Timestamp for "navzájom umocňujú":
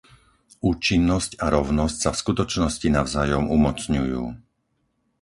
2.97-4.23